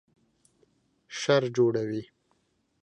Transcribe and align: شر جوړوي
شر 1.19 1.43
جوړوي 1.55 2.03